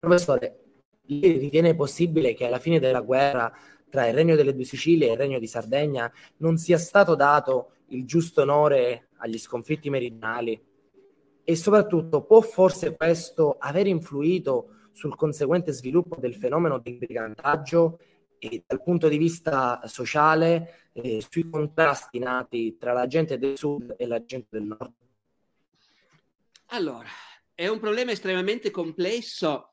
[0.00, 0.60] Professore,
[1.02, 3.52] lei ritiene possibile che alla fine della guerra
[3.90, 7.72] tra il Regno delle Due Sicilie e il Regno di Sardegna non sia stato dato
[7.88, 10.58] il giusto onore agli sconfitti meridionali?
[11.44, 17.98] E soprattutto può forse questo aver influito sul conseguente sviluppo del fenomeno del brigantaggio
[18.38, 23.96] e dal punto di vista sociale eh, sui contrasti nati tra la gente del sud
[23.98, 24.92] e la gente del nord?
[26.68, 27.08] Allora,
[27.54, 29.69] è un problema estremamente complesso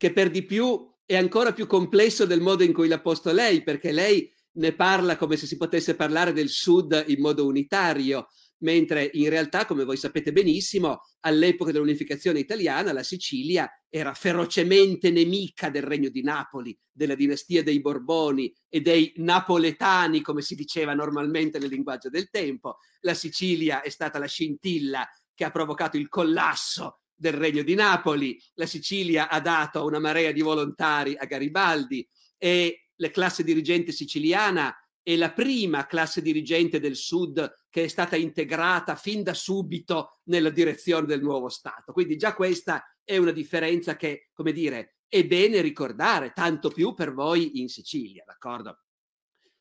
[0.00, 3.62] che per di più è ancora più complesso del modo in cui l'ha posto lei,
[3.62, 8.28] perché lei ne parla come se si potesse parlare del Sud in modo unitario,
[8.60, 15.68] mentre in realtà, come voi sapete benissimo, all'epoca dell'unificazione italiana la Sicilia era ferocemente nemica
[15.68, 21.58] del regno di Napoli, della dinastia dei Borboni e dei napoletani, come si diceva normalmente
[21.58, 22.78] nel linguaggio del tempo.
[23.00, 28.42] La Sicilia è stata la scintilla che ha provocato il collasso del Regno di Napoli.
[28.54, 34.74] La Sicilia ha dato una marea di volontari a Garibaldi e la classe dirigente siciliana
[35.02, 40.50] è la prima classe dirigente del Sud che è stata integrata fin da subito nella
[40.50, 41.92] direzione del nuovo Stato.
[41.92, 47.12] Quindi già questa è una differenza che, come dire, è bene ricordare, tanto più per
[47.12, 48.84] voi in Sicilia, d'accordo?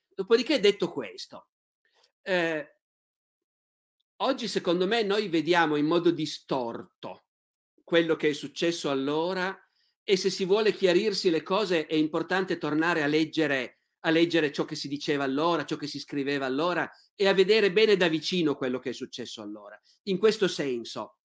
[0.08, 1.50] Dopodiché, detto questo,
[2.22, 2.76] eh,
[4.18, 7.24] oggi secondo me noi vediamo in modo distorto
[7.90, 9.60] quello che è successo allora
[10.04, 14.64] e se si vuole chiarirsi le cose è importante tornare a leggere, a leggere ciò
[14.64, 18.54] che si diceva allora, ciò che si scriveva allora e a vedere bene da vicino
[18.54, 19.76] quello che è successo allora.
[20.04, 21.18] In questo senso,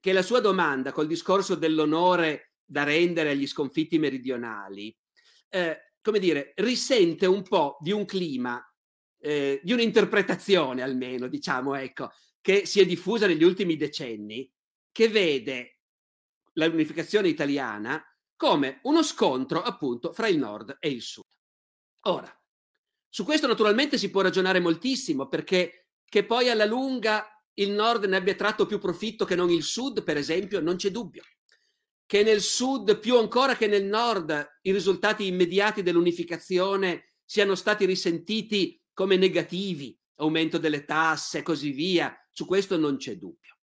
[0.00, 4.96] che la sua domanda col discorso dell'onore da rendere agli sconfitti meridionali,
[5.50, 8.58] eh, come dire, risente un po' di un clima,
[9.20, 14.50] eh, di un'interpretazione almeno, diciamo, ecco, che si è diffusa negli ultimi decenni,
[14.90, 15.77] che vede
[16.66, 18.02] l'unificazione italiana
[18.36, 21.26] come uno scontro appunto fra il nord e il sud.
[22.02, 22.32] Ora,
[23.08, 28.16] su questo naturalmente si può ragionare moltissimo perché che poi alla lunga il nord ne
[28.16, 31.22] abbia tratto più profitto che non il sud, per esempio, non c'è dubbio.
[32.06, 38.80] Che nel sud, più ancora che nel nord, i risultati immediati dell'unificazione siano stati risentiti
[38.92, 43.58] come negativi, aumento delle tasse e così via, su questo non c'è dubbio.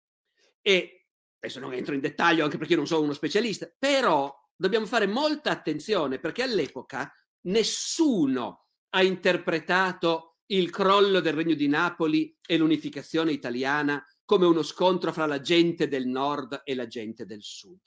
[0.61, 1.04] E
[1.45, 5.07] adesso non entro in dettaglio anche perché io non sono uno specialista, però dobbiamo fare
[5.07, 7.13] molta attenzione perché all'epoca
[7.43, 15.13] nessuno ha interpretato il crollo del Regno di Napoli e l'unificazione italiana come uno scontro
[15.13, 17.81] fra la gente del nord e la gente del sud.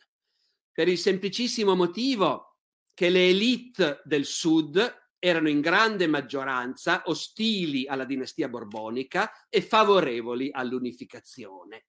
[0.72, 2.58] Per il semplicissimo motivo
[2.94, 10.50] che le elite del sud erano in grande maggioranza ostili alla dinastia borbonica e favorevoli
[10.52, 11.86] all'unificazione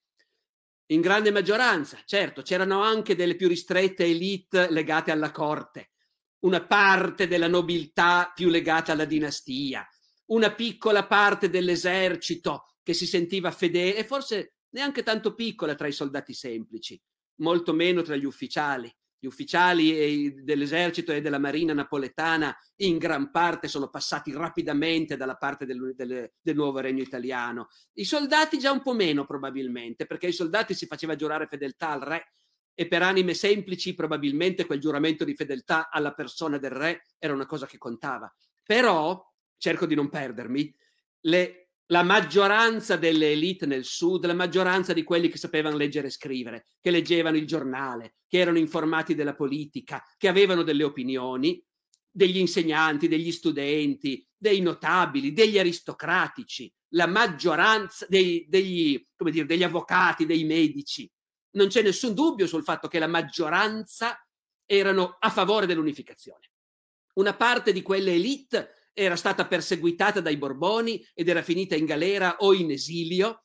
[0.91, 5.91] in grande maggioranza, certo, c'erano anche delle più ristrette elite legate alla corte,
[6.41, 9.87] una parte della nobiltà più legata alla dinastia,
[10.27, 15.93] una piccola parte dell'esercito che si sentiva fedele e forse neanche tanto piccola tra i
[15.93, 17.01] soldati semplici,
[17.41, 18.91] molto meno tra gli ufficiali.
[19.19, 25.67] Gli ufficiali dell'esercito e della marina napoletana in gran parte sono passati rapidamente dalla parte
[25.67, 27.69] del, del, del, nuovo regno italiano.
[27.95, 32.01] I soldati già un po' meno probabilmente, perché ai soldati si faceva giurare fedeltà al
[32.01, 32.33] re
[32.75, 37.47] e per anime semplici probabilmente quel giuramento di fedeltà alla persona del re era una
[37.47, 38.33] cosa che contava.
[38.63, 39.21] Però,
[39.57, 40.73] cerco di non perdermi,
[41.23, 46.11] le la maggioranza delle elite nel sud, la maggioranza di quelli che sapevano leggere e
[46.11, 51.63] scrivere, che leggevano il giornale, che erano informati della politica, che avevano delle opinioni,
[52.11, 60.27] degli insegnanti, degli studenti, dei notabili, degli aristocratici, la maggioranza dei, degli, dire, degli avvocati,
[60.27, 61.11] dei medici.
[61.53, 64.23] Non c'è nessun dubbio sul fatto che la maggioranza
[64.67, 66.51] erano a favore dell'unificazione.
[67.15, 72.39] Una parte di quelle elite era stata perseguitata dai Borboni ed era finita in galera
[72.39, 73.45] o in esilio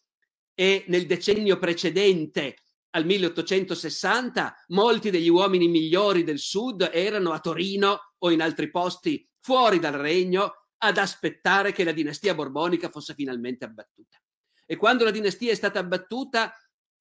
[0.56, 2.56] e nel decennio precedente
[2.96, 9.28] al 1860 molti degli uomini migliori del sud erano a Torino o in altri posti
[9.40, 14.18] fuori dal regno ad aspettare che la dinastia borbonica fosse finalmente abbattuta.
[14.66, 16.54] E quando la dinastia è stata abbattuta,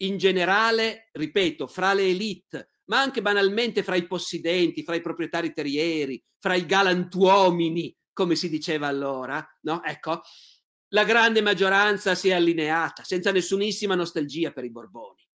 [0.03, 5.53] in generale, ripeto, fra le elite, ma anche banalmente fra i possidenti, fra i proprietari
[5.53, 9.83] terrieri, fra i galantuomini come si diceva allora, no?
[9.83, 10.23] Ecco,
[10.89, 15.27] la grande maggioranza si è allineata senza nessunissima nostalgia per i Borboni.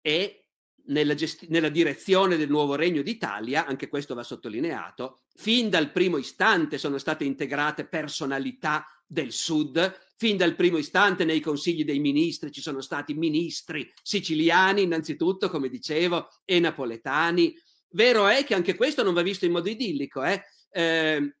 [0.00, 0.48] E
[0.88, 6.18] nella, gesti- nella, direzione del nuovo regno d'Italia, anche questo va sottolineato, fin dal primo
[6.18, 12.52] istante sono state integrate personalità del Sud, fin dal primo istante nei consigli dei ministri
[12.52, 17.54] ci sono stati ministri siciliani, innanzitutto, come dicevo, e napoletani.
[17.90, 20.22] Vero è che anche questo non va visto in modo idillico.
[20.22, 20.42] Eh?
[20.70, 21.36] Eh,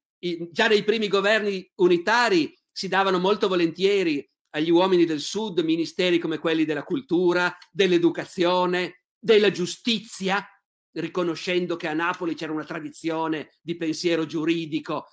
[0.50, 6.38] già nei primi governi unitari si davano molto volentieri agli uomini del sud ministeri come
[6.38, 10.46] quelli della cultura, dell'educazione, della giustizia,
[10.92, 15.06] riconoscendo che a Napoli c'era una tradizione di pensiero giuridico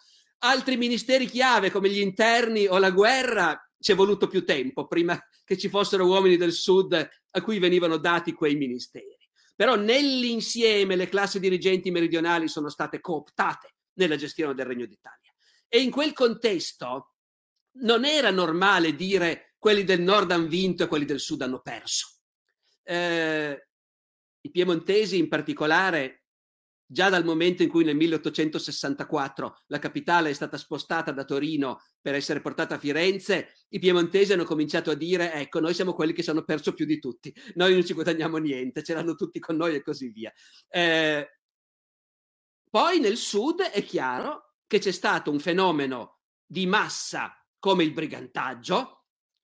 [0.45, 5.19] altri ministeri chiave come gli interni o la guerra ci è voluto più tempo prima
[5.43, 9.17] che ci fossero uomini del sud a cui venivano dati quei ministeri.
[9.55, 15.33] Però nell'insieme le classi dirigenti meridionali sono state cooptate nella gestione del Regno d'Italia.
[15.67, 17.15] E in quel contesto
[17.77, 22.19] non era normale dire quelli del nord hanno vinto e quelli del sud hanno perso.
[22.83, 23.67] Eh,
[24.41, 26.24] I piemontesi in particolare
[26.87, 32.13] Già dal momento in cui nel 1864 la capitale è stata spostata da Torino per
[32.13, 36.21] essere portata a Firenze, i piemontesi hanno cominciato a dire ecco, noi siamo quelli che
[36.21, 39.55] ci hanno perso più di tutti, noi non ci guadagniamo niente, ce l'hanno tutti con
[39.55, 40.31] noi e così via.
[40.69, 41.27] Eh,
[42.69, 48.94] poi nel sud è chiaro che c'è stato un fenomeno di massa come il brigantaggio,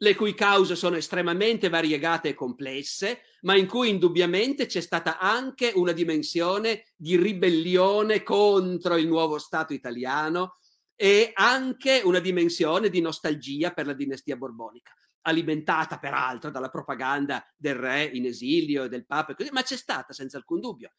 [0.02, 5.72] le cui cause sono estremamente variegate e complesse, ma in cui indubbiamente c'è stata anche
[5.76, 10.58] una dimensione di ribellione contro il nuovo Stato italiano
[10.96, 17.76] e anche una dimensione di nostalgia per la dinastia borbonica, alimentata peraltro dalla propaganda del
[17.76, 20.94] re in esilio e del papa, ma c'è stata senza alcun dubbio.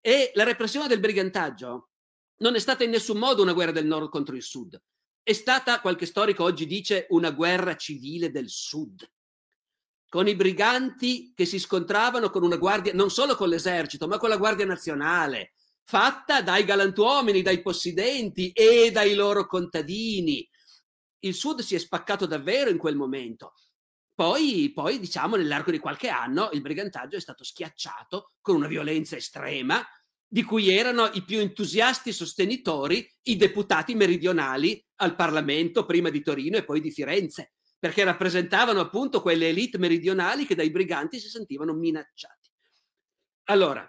[0.00, 1.90] E la repressione del brigantaggio
[2.38, 4.80] non è stata in nessun modo una guerra del nord contro il sud,
[5.24, 9.10] è stata, qualche storico oggi dice, una guerra civile del sud,
[10.06, 14.28] con i briganti che si scontravano con una guardia, non solo con l'esercito, ma con
[14.28, 20.46] la Guardia Nazionale, fatta dai galantuomini, dai possidenti e dai loro contadini.
[21.20, 23.54] Il sud si è spaccato davvero in quel momento.
[24.14, 29.16] Poi, poi, diciamo, nell'arco di qualche anno il brigantaggio è stato schiacciato con una violenza
[29.16, 29.82] estrema
[30.26, 36.56] di cui erano i più entusiasti sostenitori i deputati meridionali al Parlamento, prima di Torino
[36.56, 41.74] e poi di Firenze, perché rappresentavano appunto quelle elite meridionali che dai briganti si sentivano
[41.74, 42.50] minacciati.
[43.44, 43.86] Allora,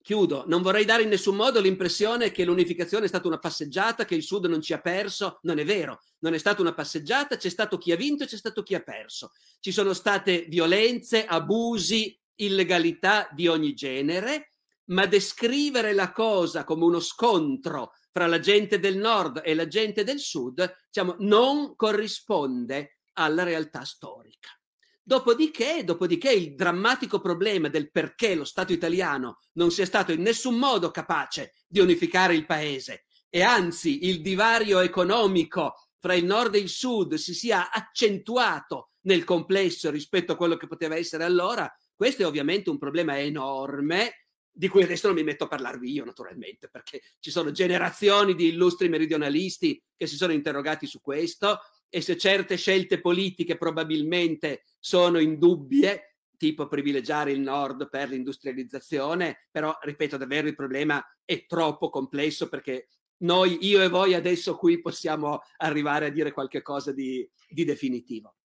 [0.00, 4.14] chiudo, non vorrei dare in nessun modo l'impressione che l'unificazione è stata una passeggiata, che
[4.14, 7.48] il Sud non ci ha perso, non è vero, non è stata una passeggiata, c'è
[7.48, 9.32] stato chi ha vinto e c'è stato chi ha perso.
[9.58, 14.52] Ci sono state violenze, abusi, illegalità di ogni genere,
[14.86, 20.02] ma descrivere la cosa come uno scontro fra la gente del nord e la gente
[20.02, 24.48] del sud, diciamo, non corrisponde alla realtà storica.
[25.00, 30.56] Dopodiché, dopodiché, il drammatico problema del perché lo Stato italiano non sia stato in nessun
[30.56, 36.58] modo capace di unificare il paese e anzi il divario economico fra il nord e
[36.58, 42.22] il sud si sia accentuato nel complesso rispetto a quello che poteva essere allora, questo
[42.22, 46.68] è ovviamente un problema enorme di cui adesso non mi metto a parlarvi io naturalmente,
[46.68, 52.16] perché ci sono generazioni di illustri meridionalisti che si sono interrogati su questo e se
[52.16, 60.46] certe scelte politiche probabilmente sono indubbie, tipo privilegiare il nord per l'industrializzazione, però ripeto davvero
[60.46, 66.10] il problema è troppo complesso perché noi, io e voi adesso qui possiamo arrivare a
[66.10, 68.37] dire qualche cosa di, di definitivo.